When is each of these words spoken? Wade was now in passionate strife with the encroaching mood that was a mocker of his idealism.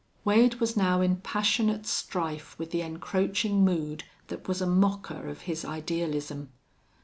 Wade 0.25 0.55
was 0.55 0.75
now 0.75 0.99
in 0.99 1.17
passionate 1.17 1.85
strife 1.85 2.57
with 2.57 2.71
the 2.71 2.81
encroaching 2.81 3.63
mood 3.63 4.03
that 4.29 4.47
was 4.47 4.59
a 4.59 4.65
mocker 4.65 5.27
of 5.29 5.41
his 5.41 5.63
idealism. 5.63 6.49